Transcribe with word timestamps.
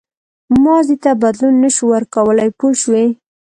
ماضي 0.63 0.95
ته 1.03 1.11
بدلون 1.23 1.53
نه 1.63 1.69
شو 1.75 1.83
ورکولای 1.93 2.49
پوه 2.59 2.73
شوې!. 2.81 3.05